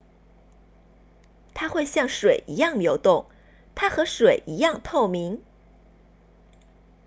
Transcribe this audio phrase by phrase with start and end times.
[1.53, 3.27] 它会像水一样流动
[3.75, 5.43] 它和水一样透明